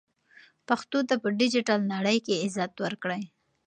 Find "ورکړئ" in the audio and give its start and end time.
2.85-3.21